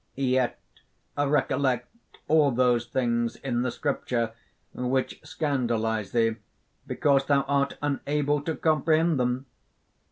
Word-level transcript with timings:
"Yet 0.15 0.57
recollect 1.15 1.87
all 2.27 2.49
those 2.49 2.87
things 2.87 3.35
in 3.35 3.61
the 3.61 3.69
Scripture 3.69 4.31
which 4.73 5.19
scandalize 5.23 6.11
thee 6.11 6.37
because 6.87 7.27
thou 7.27 7.41
art 7.43 7.77
unable 7.83 8.41
to 8.41 8.55
comprehend 8.55 9.19
them! 9.19 9.45